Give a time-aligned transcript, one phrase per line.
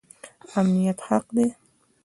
[0.59, 1.47] امنیت حق دی